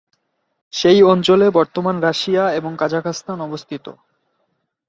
[0.73, 3.85] সেই অঞ্চলে বর্তমান রাশিয়া এবং কাজাখস্তান অবস্থিত।